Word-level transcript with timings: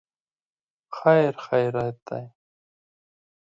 خیر 0.97 1.33
خیریت 1.45 1.97
دی. 2.07 2.25